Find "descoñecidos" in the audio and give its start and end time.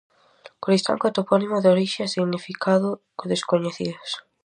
3.31-4.09